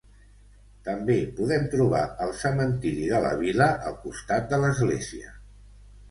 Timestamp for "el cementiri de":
2.27-3.19